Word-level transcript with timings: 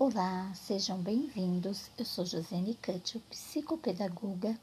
Olá, 0.00 0.54
sejam 0.54 1.02
bem-vindos. 1.02 1.90
Eu 1.98 2.04
sou 2.04 2.24
Josiane 2.24 2.76
Cutio, 2.76 3.20
psicopedagoga, 3.22 4.56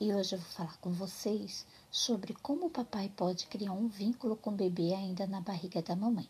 e 0.00 0.14
hoje 0.14 0.34
eu 0.34 0.38
vou 0.38 0.48
falar 0.48 0.78
com 0.78 0.90
vocês 0.90 1.66
sobre 1.90 2.32
como 2.32 2.64
o 2.64 2.70
papai 2.70 3.12
pode 3.14 3.48
criar 3.48 3.72
um 3.72 3.86
vínculo 3.86 4.34
com 4.34 4.48
o 4.48 4.56
bebê 4.56 4.94
ainda 4.94 5.26
na 5.26 5.42
barriga 5.42 5.82
da 5.82 5.94
mamãe. 5.94 6.26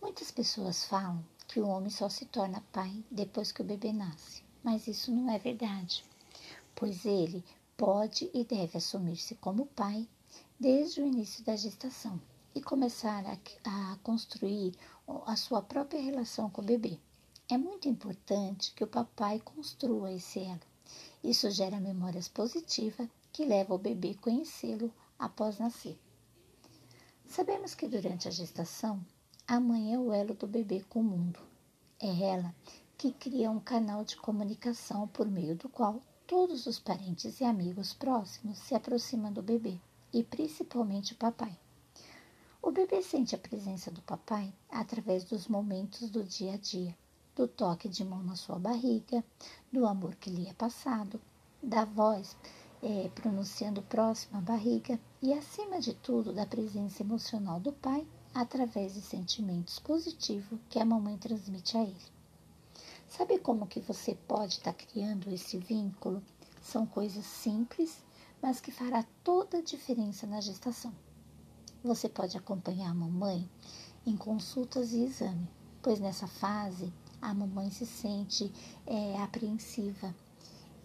Muitas 0.00 0.30
pessoas 0.30 0.84
falam 0.84 1.20
que 1.48 1.58
o 1.58 1.66
homem 1.66 1.90
só 1.90 2.08
se 2.08 2.26
torna 2.26 2.62
pai 2.72 3.04
depois 3.10 3.50
que 3.50 3.60
o 3.60 3.66
bebê 3.66 3.92
nasce, 3.92 4.44
mas 4.62 4.86
isso 4.86 5.10
não 5.10 5.28
é 5.28 5.36
verdade, 5.36 6.04
pois 6.76 7.04
ele 7.04 7.44
pode 7.76 8.30
e 8.32 8.44
deve 8.44 8.78
assumir-se 8.78 9.34
como 9.34 9.66
pai 9.66 10.08
desde 10.60 11.00
o 11.00 11.06
início 11.06 11.42
da 11.42 11.56
gestação 11.56 12.20
e 12.54 12.62
começar 12.62 13.24
a, 13.26 13.92
a 13.92 13.96
construir 14.02 14.74
a 15.26 15.36
sua 15.36 15.60
própria 15.60 16.00
relação 16.00 16.48
com 16.48 16.62
o 16.62 16.64
bebê. 16.64 16.98
É 17.48 17.58
muito 17.58 17.88
importante 17.88 18.72
que 18.74 18.84
o 18.84 18.86
papai 18.86 19.40
construa 19.40 20.12
esse 20.12 20.38
elo. 20.38 20.60
Isso 21.22 21.50
gera 21.50 21.80
memórias 21.80 22.28
positivas 22.28 23.08
que 23.32 23.44
levam 23.44 23.76
o 23.76 23.80
bebê 23.80 24.12
a 24.16 24.22
conhecê-lo 24.22 24.92
após 25.18 25.58
nascer. 25.58 25.98
Sabemos 27.26 27.74
que 27.74 27.88
durante 27.88 28.28
a 28.28 28.30
gestação, 28.30 29.04
a 29.46 29.58
mãe 29.58 29.92
é 29.92 29.98
o 29.98 30.12
elo 30.12 30.34
do 30.34 30.46
bebê 30.46 30.84
com 30.88 31.00
o 31.00 31.04
mundo. 31.04 31.40
É 32.00 32.30
ela 32.30 32.54
que 32.96 33.12
cria 33.12 33.50
um 33.50 33.60
canal 33.60 34.04
de 34.04 34.16
comunicação 34.16 35.08
por 35.08 35.26
meio 35.26 35.56
do 35.56 35.68
qual 35.68 36.00
todos 36.26 36.66
os 36.66 36.78
parentes 36.78 37.40
e 37.40 37.44
amigos 37.44 37.92
próximos 37.92 38.58
se 38.58 38.74
aproximam 38.74 39.32
do 39.32 39.42
bebê, 39.42 39.78
e 40.12 40.22
principalmente 40.22 41.12
o 41.12 41.16
papai. 41.16 41.58
O 42.66 42.72
bebê 42.72 43.02
sente 43.02 43.34
a 43.34 43.38
presença 43.38 43.90
do 43.90 44.00
papai 44.00 44.50
através 44.70 45.22
dos 45.22 45.46
momentos 45.48 46.08
do 46.08 46.24
dia 46.24 46.54
a 46.54 46.56
dia, 46.56 46.96
do 47.36 47.46
toque 47.46 47.90
de 47.90 48.02
mão 48.02 48.22
na 48.22 48.36
sua 48.36 48.58
barriga, 48.58 49.22
do 49.70 49.86
amor 49.86 50.14
que 50.14 50.30
lhe 50.30 50.48
é 50.48 50.54
passado, 50.54 51.20
da 51.62 51.84
voz 51.84 52.34
é, 52.82 53.10
pronunciando 53.14 53.82
próximo 53.82 54.38
à 54.38 54.40
barriga 54.40 54.98
e, 55.20 55.34
acima 55.34 55.78
de 55.78 55.92
tudo, 55.92 56.32
da 56.32 56.46
presença 56.46 57.02
emocional 57.02 57.60
do 57.60 57.70
pai 57.70 58.08
através 58.32 58.94
de 58.94 59.02
sentimentos 59.02 59.78
positivos 59.78 60.58
que 60.70 60.78
a 60.78 60.86
mamãe 60.86 61.18
transmite 61.18 61.76
a 61.76 61.82
ele. 61.82 62.12
Sabe 63.06 63.38
como 63.40 63.66
que 63.66 63.80
você 63.80 64.14
pode 64.26 64.54
estar 64.54 64.72
tá 64.72 64.86
criando 64.86 65.30
esse 65.30 65.58
vínculo? 65.58 66.22
São 66.62 66.86
coisas 66.86 67.26
simples, 67.26 68.02
mas 68.40 68.58
que 68.58 68.72
fará 68.72 69.04
toda 69.22 69.58
a 69.58 69.62
diferença 69.62 70.26
na 70.26 70.40
gestação. 70.40 70.94
Você 71.84 72.08
pode 72.08 72.34
acompanhar 72.34 72.90
a 72.90 72.94
mamãe 72.94 73.46
em 74.06 74.16
consultas 74.16 74.94
e 74.94 75.04
exame, 75.04 75.46
pois 75.82 76.00
nessa 76.00 76.26
fase 76.26 76.90
a 77.20 77.34
mamãe 77.34 77.70
se 77.70 77.84
sente 77.84 78.50
é, 78.86 79.20
apreensiva. 79.20 80.14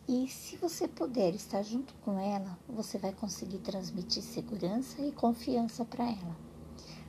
E 0.09 0.27
se 0.27 0.57
você 0.57 0.89
puder 0.89 1.33
estar 1.33 1.63
junto 1.63 1.93
com 2.03 2.19
ela, 2.19 2.59
você 2.67 2.97
vai 2.97 3.13
conseguir 3.13 3.59
transmitir 3.59 4.21
segurança 4.21 5.01
e 5.01 5.13
confiança 5.13 5.85
para 5.85 6.03
ela. 6.03 6.35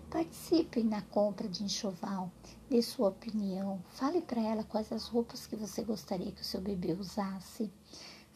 Participe 0.08 0.84
na 0.84 1.02
compra 1.02 1.48
de 1.48 1.64
enxoval, 1.64 2.30
dê 2.70 2.80
sua 2.82 3.08
opinião, 3.08 3.82
fale 3.88 4.22
para 4.22 4.40
ela 4.40 4.62
quais 4.62 4.92
as 4.92 5.08
roupas 5.08 5.48
que 5.48 5.56
você 5.56 5.82
gostaria 5.82 6.30
que 6.30 6.42
o 6.42 6.44
seu 6.44 6.60
bebê 6.60 6.92
usasse. 6.92 7.72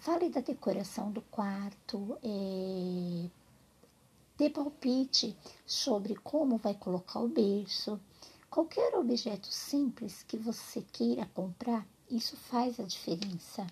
Fale 0.01 0.31
da 0.31 0.41
decoração 0.41 1.13
do 1.13 1.23
quarto, 1.23 2.19
é, 2.25 3.31
Dê 4.37 4.51
palpite 4.51 5.37
sobre 5.65 6.17
como 6.17 6.57
vai 6.57 6.75
colocar 6.75 7.21
o 7.21 7.29
berço. 7.29 8.01
Qualquer 8.51 8.93
objeto 8.97 9.47
simples 9.47 10.25
que 10.25 10.37
você 10.37 10.83
queira 10.83 11.25
comprar, 11.27 11.87
isso 12.11 12.37
faz 12.37 12.81
a 12.81 12.83
diferença. 12.83 13.65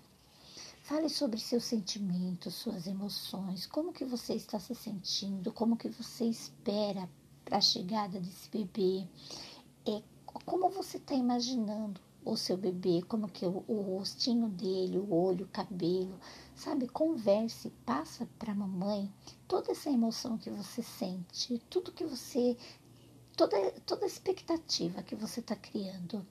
Fale 0.84 1.08
sobre 1.08 1.40
seus 1.40 1.64
sentimentos, 1.64 2.55
suas 2.55 2.86
emoções, 2.86 3.66
como 3.66 3.92
que 3.92 4.05
você 4.05 4.34
está 4.34 4.61
se 4.61 4.72
sentindo, 4.74 5.52
como 5.52 5.77
que 5.77 5.89
você 5.89 6.27
espera 6.27 7.11
para 7.45 7.58
a 7.58 7.61
chegada 7.61 8.20
desse 8.20 8.48
bebê, 8.48 9.05
é, 9.84 10.01
como 10.45 10.70
você 10.70 10.98
está 10.98 11.14
imaginando 11.14 12.01
o 12.24 12.36
seu 12.36 12.56
bebê, 12.56 13.02
como 13.08 13.28
que 13.28 13.44
o, 13.44 13.64
o 13.66 13.80
rostinho 13.80 14.48
dele, 14.48 14.98
o 14.98 15.12
olho, 15.12 15.46
o 15.46 15.48
cabelo, 15.48 16.18
sabe? 16.55 16.88
Converse, 16.88 17.70
passa 17.84 18.28
para 18.38 18.52
a 18.52 18.55
mamãe 18.55 19.12
toda 19.48 19.72
essa 19.72 19.90
emoção 19.90 20.38
que 20.38 20.50
você 20.50 20.83
sente, 20.83 21.60
tudo 21.68 21.92
que 21.92 22.05
você, 22.05 22.56
toda 23.36 23.56
toda 23.86 24.05
a 24.05 24.08
expectativa 24.08 25.02
que 25.02 25.16
você 25.16 25.40
está 25.40 25.56
criando. 25.56 26.24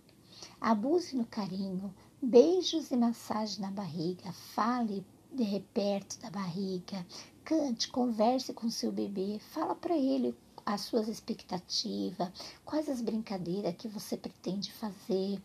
Abuse 0.60 1.16
no 1.16 1.26
carinho, 1.26 1.94
beijos 2.22 2.92
e 2.92 2.96
massagem 2.96 3.62
na 3.62 3.72
barriga, 3.72 4.32
fale 4.32 5.06
de 5.32 5.60
perto 5.74 6.20
da 6.20 6.30
barriga, 6.30 7.06
cante, 7.44 7.90
converse 7.90 8.54
com 8.54 8.70
seu 8.70 8.92
bebê, 8.92 9.40
fala 9.40 9.76
para 9.76 9.98
ele 9.98 10.36
as 10.66 10.82
suas 10.82 11.08
expectativas, 11.08 12.30
quais 12.64 12.90
as 12.90 13.02
brincadeiras 13.02 13.76
que 13.76 13.88
você 13.88 14.16
pretende 14.16 14.72
fazer, 14.72 15.42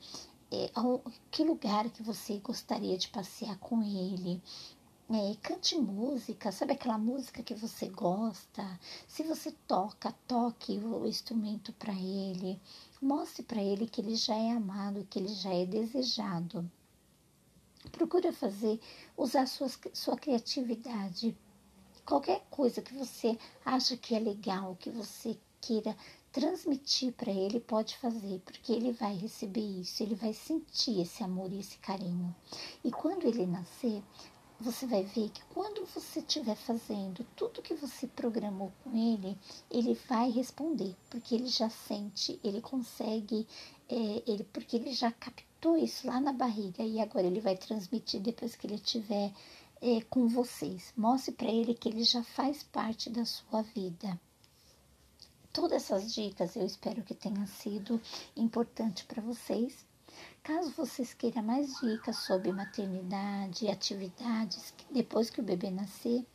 é, 0.51 0.71
que 1.31 1.43
lugar 1.43 1.91
que 1.91 2.03
você 2.03 2.39
gostaria 2.39 2.97
de 2.97 3.09
passear 3.09 3.59
com 3.59 3.83
ele. 3.83 4.41
É, 5.09 5.37
cante 5.41 5.77
música, 5.79 6.51
sabe 6.51 6.73
aquela 6.73 6.99
música 6.99 7.43
que 7.43 7.55
você 7.55 7.89
gosta? 7.89 8.81
Se 9.07 9.23
você 9.23 9.53
toca, 9.67 10.13
toque 10.27 10.79
o 10.79 11.07
instrumento 11.07 11.73
para 11.73 11.93
ele. 11.93 12.61
Mostre 13.01 13.43
para 13.43 13.63
ele 13.63 13.87
que 13.87 14.01
ele 14.01 14.17
já 14.17 14.35
é 14.35 14.53
amado, 14.53 15.07
que 15.09 15.19
ele 15.19 15.29
já 15.29 15.53
é 15.53 15.65
desejado. 15.65 16.69
Procura 17.93 18.33
fazer, 18.33 18.81
usar 19.17 19.47
sua, 19.47 19.71
sua 19.93 20.17
criatividade. 20.17 21.37
Qualquer 22.05 22.45
coisa 22.51 22.83
que 22.83 22.95
você 22.95 23.39
acha 23.65 23.97
que 23.97 24.15
é 24.15 24.19
legal, 24.19 24.77
que 24.77 24.91
você 24.91 25.39
queira 25.61 25.97
transmitir 26.37 27.15
para 27.15 27.33
ele, 27.33 27.59
pode 27.59 27.97
fazer, 27.97 28.41
porque 28.41 28.71
ele 28.71 28.93
vai 28.93 29.15
receber 29.17 29.81
isso, 29.81 30.03
ele 30.03 30.15
vai 30.15 30.35
sentir 30.35 31.01
esse 31.01 31.25
amor 31.25 31.51
e 31.51 31.61
esse 31.61 31.79
carinho. 31.79 32.37
E 32.85 32.91
quando 32.91 33.25
ele 33.25 33.47
nascer, 33.47 34.03
você 34.61 34.87
vai 34.87 35.03
ver 35.03 35.31
que 35.31 35.43
quando 35.55 35.87
você 35.87 36.19
estiver 36.19 36.55
fazendo 36.55 37.27
tudo 37.35 37.63
que 37.63 37.73
você 37.73 38.07
programou 38.07 38.71
com 38.85 38.95
ele, 38.95 39.35
ele 39.71 39.95
vai 40.07 40.29
responder, 40.31 40.95
porque 41.09 41.35
ele 41.35 41.47
já 41.47 41.71
sente, 41.71 42.39
ele 42.45 42.61
consegue, 42.61 43.47
é, 43.89 44.23
ele, 44.27 44.45
porque 44.45 44.77
ele 44.77 44.93
já 44.93 45.11
captou 45.13 45.79
isso 45.79 46.07
lá 46.07 46.21
na 46.21 46.35
barriga 46.35 46.83
e 46.83 47.01
agora 47.01 47.27
ele 47.27 47.41
vai 47.41 47.57
transmitir 47.57 48.21
depois 48.21 48.55
que 48.55 48.67
ele 48.67 48.75
estiver 48.75 49.33
é, 49.81 50.03
com 50.11 50.29
vocês. 50.29 50.93
Mostre 50.95 51.33
para 51.33 51.49
ele 51.49 51.73
que 51.73 51.89
ele 51.89 52.05
já 52.05 52.23
faz 52.23 52.63
parte 52.63 53.09
da 53.09 53.25
sua 53.25 53.63
vida. 53.63 54.21
Todas 55.57 55.85
essas 55.85 56.13
dicas 56.13 56.55
eu 56.55 56.67
espero 56.67 57.03
que 57.03 57.15
tenham 57.15 57.47
sido 57.47 57.99
importante 58.37 59.07
para 59.07 59.23
vocês. 59.23 59.87
Caso 60.43 60.71
vocês 60.73 61.15
queiram 61.15 61.43
mais 61.43 61.81
dicas 61.81 62.19
sobre 62.27 62.53
maternidade 62.53 63.65
e 63.65 63.71
atividades 63.71 64.75
depois 64.91 65.31
que 65.31 65.41
o 65.41 65.43
bebê 65.43 65.71
nascer, 65.71 66.27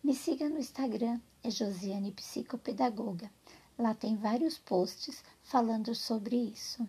me 0.00 0.14
siga 0.14 0.48
no 0.48 0.60
Instagram, 0.60 1.20
é 1.42 1.50
Josiane 1.50 2.12
Psicopedagoga. 2.12 3.28
Lá 3.76 3.94
tem 3.94 4.14
vários 4.14 4.58
posts 4.58 5.24
falando 5.42 5.92
sobre 5.92 6.36
isso. 6.36 6.88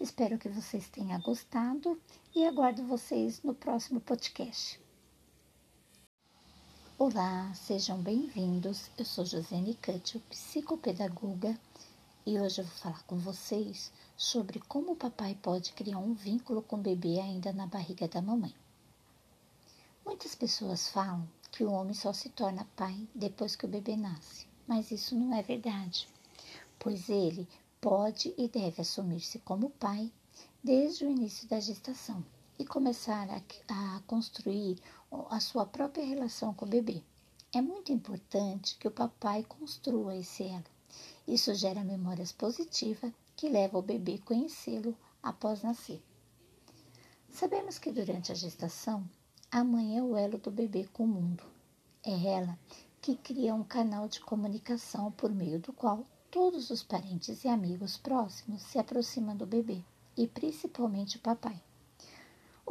Espero 0.00 0.38
que 0.38 0.48
vocês 0.48 0.88
tenham 0.88 1.20
gostado 1.20 2.00
e 2.32 2.46
aguardo 2.46 2.86
vocês 2.86 3.42
no 3.42 3.56
próximo 3.56 4.00
podcast. 4.00 4.83
Olá, 6.96 7.52
sejam 7.54 8.00
bem-vindos. 8.00 8.88
Eu 8.96 9.04
sou 9.04 9.24
Josiane 9.24 9.74
Cutio, 9.84 10.20
psicopedagoga, 10.30 11.58
e 12.24 12.38
hoje 12.38 12.60
eu 12.60 12.64
vou 12.64 12.74
falar 12.76 13.02
com 13.02 13.18
vocês 13.18 13.90
sobre 14.16 14.60
como 14.60 14.92
o 14.92 14.96
papai 14.96 15.36
pode 15.42 15.72
criar 15.72 15.98
um 15.98 16.14
vínculo 16.14 16.62
com 16.62 16.76
o 16.76 16.80
bebê 16.80 17.18
ainda 17.18 17.52
na 17.52 17.66
barriga 17.66 18.06
da 18.06 18.22
mamãe. 18.22 18.54
Muitas 20.06 20.36
pessoas 20.36 20.88
falam 20.88 21.28
que 21.50 21.64
o 21.64 21.72
homem 21.72 21.94
só 21.94 22.12
se 22.12 22.28
torna 22.28 22.64
pai 22.76 23.08
depois 23.12 23.56
que 23.56 23.64
o 23.66 23.68
bebê 23.68 23.96
nasce, 23.96 24.46
mas 24.64 24.92
isso 24.92 25.16
não 25.16 25.36
é 25.36 25.42
verdade, 25.42 26.08
pois 26.78 27.08
ele 27.08 27.48
pode 27.80 28.32
e 28.38 28.46
deve 28.46 28.82
assumir-se 28.82 29.40
como 29.40 29.68
pai 29.68 30.12
desde 30.62 31.04
o 31.04 31.10
início 31.10 31.48
da 31.48 31.58
gestação 31.58 32.24
e 32.56 32.64
começar 32.64 33.28
a, 33.30 33.96
a 33.96 34.00
construir 34.06 34.78
a 35.30 35.40
sua 35.40 35.64
própria 35.64 36.04
relação 36.04 36.52
com 36.54 36.64
o 36.64 36.68
bebê. 36.68 37.02
É 37.52 37.60
muito 37.60 37.92
importante 37.92 38.76
que 38.78 38.88
o 38.88 38.90
papai 38.90 39.44
construa 39.44 40.16
esse 40.16 40.42
elo. 40.42 40.64
Isso 41.26 41.54
gera 41.54 41.84
memórias 41.84 42.32
positivas 42.32 43.12
que 43.36 43.48
levam 43.48 43.80
o 43.80 43.84
bebê 43.84 44.20
a 44.20 44.26
conhecê-lo 44.26 44.96
após 45.22 45.62
nascer. 45.62 46.02
Sabemos 47.30 47.78
que 47.78 47.90
durante 47.90 48.30
a 48.30 48.34
gestação, 48.34 49.08
a 49.50 49.62
mãe 49.64 49.96
é 49.98 50.02
o 50.02 50.16
elo 50.16 50.38
do 50.38 50.50
bebê 50.50 50.86
com 50.92 51.04
o 51.04 51.08
mundo. 51.08 51.44
É 52.02 52.26
ela 52.26 52.58
que 53.00 53.16
cria 53.16 53.54
um 53.54 53.64
canal 53.64 54.08
de 54.08 54.20
comunicação 54.20 55.12
por 55.12 55.32
meio 55.32 55.60
do 55.60 55.72
qual 55.72 56.04
todos 56.30 56.70
os 56.70 56.82
parentes 56.82 57.44
e 57.44 57.48
amigos 57.48 57.96
próximos 57.96 58.62
se 58.62 58.78
aproximam 58.78 59.36
do 59.36 59.46
bebê, 59.46 59.82
e 60.16 60.26
principalmente 60.26 61.16
o 61.16 61.20
papai. 61.20 61.62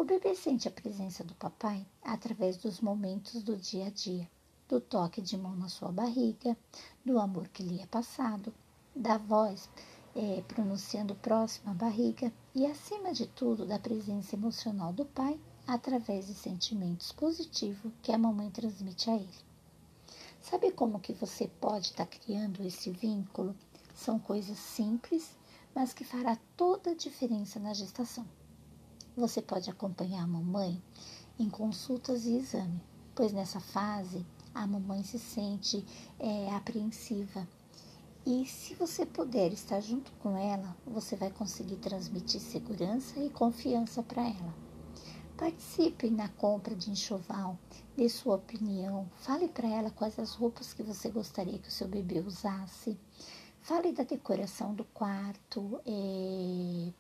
O 0.03 0.05
bebê 0.05 0.35
sente 0.35 0.67
a 0.67 0.71
presença 0.71 1.23
do 1.23 1.33
papai 1.35 1.87
através 2.03 2.57
dos 2.57 2.81
momentos 2.81 3.41
do 3.41 3.55
dia 3.55 3.87
a 3.87 3.89
dia, 3.89 4.29
do 4.67 4.81
toque 4.81 5.21
de 5.21 5.37
mão 5.37 5.55
na 5.55 5.69
sua 5.69 5.93
barriga, 5.93 6.57
do 7.05 7.17
amor 7.17 7.47
que 7.47 7.63
lhe 7.63 7.79
é 7.81 7.85
passado, 7.85 8.53
da 8.93 9.17
voz 9.17 9.69
é, 10.13 10.41
pronunciando 10.41 11.15
próximo 11.15 11.71
à 11.71 11.73
barriga 11.73 12.33
e, 12.53 12.65
acima 12.65 13.13
de 13.13 13.27
tudo, 13.27 13.65
da 13.65 13.79
presença 13.79 14.35
emocional 14.35 14.91
do 14.91 15.05
pai 15.05 15.39
através 15.65 16.27
de 16.27 16.33
sentimentos 16.33 17.13
positivos 17.13 17.89
que 18.01 18.11
a 18.11 18.17
mamãe 18.17 18.51
transmite 18.51 19.09
a 19.09 19.15
ele. 19.15 19.39
Sabe 20.41 20.73
como 20.73 20.99
que 20.99 21.13
você 21.13 21.47
pode 21.61 21.91
estar 21.91 22.05
tá 22.05 22.17
criando 22.19 22.61
esse 22.61 22.91
vínculo? 22.91 23.55
São 23.95 24.19
coisas 24.19 24.59
simples, 24.59 25.33
mas 25.73 25.93
que 25.93 26.03
fará 26.03 26.37
toda 26.57 26.91
a 26.91 26.93
diferença 26.93 27.57
na 27.57 27.73
gestação. 27.73 28.27
Você 29.15 29.43
pode 29.43 29.69
acompanhar 29.69 30.23
a 30.23 30.27
mamãe 30.27 30.81
em 31.37 31.47
consultas 31.47 32.25
e 32.25 32.35
exame, 32.35 32.81
pois 33.13 33.31
nessa 33.31 33.59
fase 33.59 34.25
a 34.55 34.65
mamãe 34.65 35.03
se 35.03 35.19
sente 35.19 35.85
é, 36.17 36.51
apreensiva. 36.55 37.47
E 38.25 38.43
se 38.47 38.73
você 38.73 39.05
puder 39.05 39.53
estar 39.53 39.81
junto 39.81 40.11
com 40.13 40.35
ela, 40.35 40.75
você 40.83 41.15
vai 41.15 41.29
conseguir 41.29 41.75
transmitir 41.75 42.41
segurança 42.41 43.19
e 43.19 43.29
confiança 43.29 44.01
para 44.01 44.23
ela. 44.23 44.53
Participe 45.37 46.09
na 46.09 46.29
compra 46.29 46.73
de 46.73 46.89
enxoval, 46.89 47.59
dê 47.95 48.09
sua 48.09 48.37
opinião, 48.37 49.07
fale 49.17 49.47
para 49.47 49.67
ela 49.67 49.91
quais 49.91 50.17
as 50.17 50.33
roupas 50.33 50.73
que 50.73 50.81
você 50.81 51.09
gostaria 51.09 51.59
que 51.59 51.67
o 51.67 51.71
seu 51.71 51.87
bebê 51.87 52.19
usasse, 52.19 52.97
fale 53.61 53.91
da 53.91 54.03
decoração 54.03 54.73
do 54.73 54.85
quarto, 54.85 55.79
é, 55.85 56.91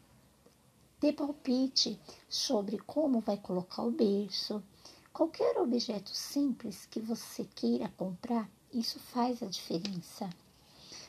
Dê 1.03 1.11
palpite 1.11 1.99
sobre 2.29 2.77
como 2.77 3.19
vai 3.19 3.35
colocar 3.35 3.83
o 3.83 3.91
berço. 3.91 4.63
Qualquer 5.11 5.57
objeto 5.57 6.15
simples 6.15 6.85
que 6.85 7.01
você 7.01 7.43
queira 7.43 7.89
comprar, 7.97 8.49
isso 8.71 8.97
faz 8.99 9.43
a 9.43 9.47
diferença. 9.47 10.29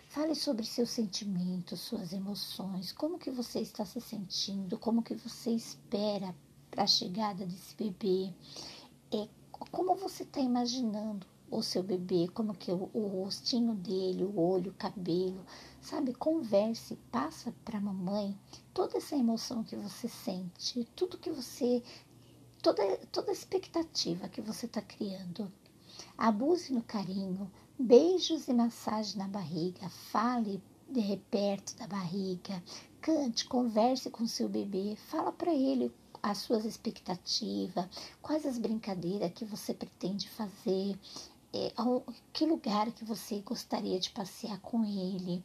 Fale 0.08 0.34
sobre 0.34 0.66
seus 0.66 0.90
sentimentos, 0.90 1.78
suas 1.78 2.12
emoções, 2.12 2.90
como 2.90 3.20
que 3.20 3.30
você 3.30 3.60
está 3.60 3.84
se 3.84 4.00
sentindo, 4.00 4.76
como 4.80 5.00
que 5.00 5.14
você 5.14 5.52
espera 5.52 6.34
para 6.72 6.82
a 6.82 6.88
chegada 6.88 7.46
desse 7.46 7.76
bebê, 7.76 8.34
é, 9.12 9.28
como 9.70 9.94
você 9.94 10.24
está 10.24 10.40
imaginando 10.40 11.24
o 11.50 11.62
seu 11.62 11.82
bebê, 11.82 12.28
como 12.32 12.54
que 12.54 12.72
o, 12.72 12.90
o 12.92 13.06
rostinho 13.06 13.74
dele, 13.74 14.24
o 14.24 14.38
olho, 14.38 14.70
o 14.70 14.74
cabelo, 14.74 15.44
sabe? 15.80 16.14
Converse, 16.14 16.96
passa 17.10 17.54
para 17.64 17.78
a 17.78 17.80
mamãe 17.80 18.36
toda 18.72 18.98
essa 18.98 19.16
emoção 19.16 19.62
que 19.62 19.76
você 19.76 20.08
sente, 20.08 20.88
tudo 20.96 21.18
que 21.18 21.30
você, 21.30 21.82
toda, 22.62 22.96
toda 23.12 23.30
a 23.30 23.34
expectativa 23.34 24.28
que 24.28 24.40
você 24.40 24.66
está 24.66 24.82
criando. 24.82 25.50
Abuse 26.18 26.72
no 26.72 26.82
carinho, 26.82 27.50
beijos 27.78 28.48
e 28.48 28.52
massagem 28.52 29.18
na 29.18 29.28
barriga, 29.28 29.88
fale 29.88 30.62
de 30.88 31.16
perto 31.30 31.76
da 31.76 31.86
barriga, 31.86 32.62
cante, 33.00 33.46
converse 33.46 34.10
com 34.10 34.26
seu 34.26 34.48
bebê, 34.48 34.96
fala 34.96 35.32
para 35.32 35.52
ele 35.52 35.92
as 36.22 36.38
suas 36.38 36.64
expectativas, 36.64 37.86
quais 38.22 38.46
as 38.46 38.58
brincadeiras 38.58 39.32
que 39.32 39.44
você 39.44 39.74
pretende 39.74 40.28
fazer, 40.30 40.98
é, 41.54 41.72
que 42.32 42.44
lugar 42.44 42.90
que 42.90 43.04
você 43.04 43.38
gostaria 43.38 44.00
de 44.00 44.10
passear 44.10 44.58
com 44.60 44.84
ele. 44.84 45.44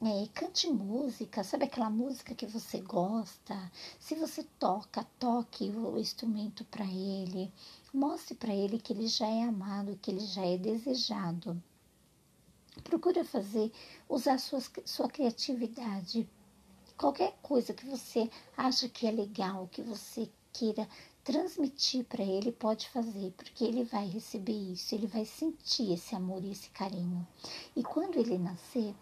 É, 0.00 0.26
cante 0.34 0.68
música, 0.70 1.44
sabe 1.44 1.64
aquela 1.64 1.90
música 1.90 2.34
que 2.34 2.46
você 2.46 2.80
gosta? 2.80 3.70
Se 4.00 4.14
você 4.14 4.42
toca, 4.58 5.06
toque 5.18 5.70
o 5.70 5.98
instrumento 5.98 6.64
para 6.64 6.86
ele. 6.86 7.52
Mostre 7.92 8.34
para 8.34 8.54
ele 8.54 8.78
que 8.78 8.94
ele 8.94 9.06
já 9.06 9.26
é 9.26 9.42
amado, 9.44 9.98
que 10.00 10.10
ele 10.10 10.20
já 10.20 10.44
é 10.46 10.56
desejado. 10.56 11.62
Procura 12.82 13.22
fazer, 13.22 13.70
usar 14.08 14.38
sua, 14.38 14.62
sua 14.84 15.08
criatividade. 15.08 16.28
Qualquer 16.96 17.36
coisa 17.42 17.74
que 17.74 17.84
você 17.86 18.30
acha 18.56 18.88
que 18.88 19.06
é 19.06 19.10
legal, 19.10 19.68
que 19.70 19.82
você 19.82 20.30
queira 20.52 20.88
transmitir 21.24 22.04
para 22.04 22.22
ele, 22.22 22.52
pode 22.52 22.88
fazer, 22.90 23.32
porque 23.32 23.64
ele 23.64 23.82
vai 23.82 24.06
receber 24.06 24.52
isso, 24.52 24.94
ele 24.94 25.06
vai 25.06 25.24
sentir 25.24 25.90
esse 25.92 26.14
amor 26.14 26.44
e 26.44 26.52
esse 26.52 26.68
carinho. 26.68 27.26
E 27.74 27.82
quando 27.82 28.18
ele 28.18 28.36
nascer, 28.36 28.94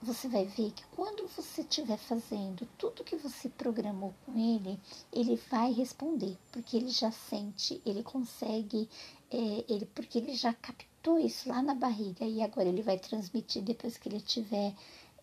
você 0.00 0.28
vai 0.28 0.44
ver 0.44 0.70
que 0.70 0.84
quando 0.94 1.26
você 1.26 1.62
estiver 1.62 1.96
fazendo 1.96 2.68
tudo 2.78 3.02
que 3.02 3.16
você 3.16 3.48
programou 3.48 4.14
com 4.24 4.38
ele, 4.38 4.78
ele 5.12 5.34
vai 5.50 5.72
responder, 5.72 6.38
porque 6.52 6.76
ele 6.76 6.90
já 6.90 7.10
sente, 7.10 7.82
ele 7.84 8.04
consegue, 8.04 8.88
é, 9.30 9.64
ele, 9.68 9.86
porque 9.86 10.18
ele 10.18 10.36
já 10.36 10.54
captou 10.54 11.18
isso 11.18 11.48
lá 11.48 11.60
na 11.60 11.74
barriga 11.74 12.24
e 12.24 12.40
agora 12.40 12.68
ele 12.68 12.82
vai 12.82 12.98
transmitir 12.98 13.62
depois 13.62 13.98
que 13.98 14.08
ele 14.08 14.18
estiver 14.18 14.72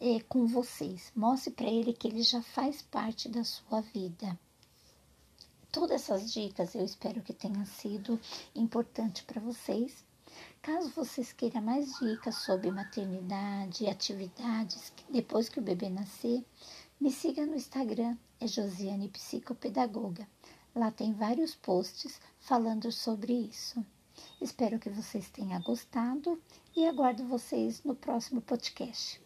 é, 0.01 0.19
com 0.27 0.45
vocês. 0.48 1.13
Mostre 1.15 1.51
para 1.51 1.69
ele 1.69 1.94
que 1.94 2.09
ele 2.09 2.24
já 2.24 2.42
faz 2.42 2.81
parte 2.81 3.30
da 3.30 3.45
sua 3.45 3.80
vida 3.80 4.38
todas 5.71 6.01
essas 6.01 6.31
dicas 6.31 6.75
eu 6.75 6.83
espero 6.83 7.21
que 7.21 7.33
tenha 7.33 7.65
sido 7.65 8.19
importante 8.53 9.23
para 9.23 9.39
vocês. 9.39 10.03
Caso 10.62 10.89
vocês 10.89 11.31
queiram 11.31 11.62
mais 11.62 11.97
dicas 12.00 12.35
sobre 12.35 12.71
maternidade 12.71 13.83
e 13.83 13.89
atividades 13.89 14.91
depois 15.09 15.50
que 15.50 15.59
o 15.59 15.63
bebê 15.63 15.89
nascer, 15.89 16.45
me 17.00 17.09
siga 17.12 17.45
no 17.45 17.56
Instagram, 17.56 18.18
é 18.39 18.47
Josiane 18.47 19.09
Psicopedagoga. 19.09 20.27
Lá 20.75 20.91
tem 20.91 21.13
vários 21.13 21.56
posts 21.56 22.19
falando 22.39 22.91
sobre 22.91 23.33
isso. 23.33 23.83
Espero 24.39 24.77
que 24.77 24.89
vocês 24.89 25.29
tenham 25.29 25.62
gostado 25.62 26.41
e 26.75 26.85
aguardo 26.85 27.25
vocês 27.25 27.83
no 27.83 27.95
próximo 27.95 28.41
podcast. 28.41 29.21